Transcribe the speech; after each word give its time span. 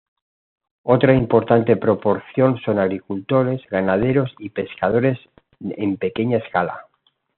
Otra 0.81 1.13
importante 1.13 1.75
proporción 1.77 2.57
son 2.65 2.79
agricultores, 2.79 3.61
ganaderos 3.69 4.33
y 4.39 4.49
pescadores 4.49 5.19
en 5.59 5.97
pequeña 5.97 6.39
escala. 6.39 6.87